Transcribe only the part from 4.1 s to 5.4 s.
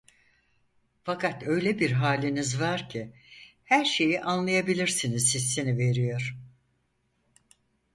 anlayabilirsiniz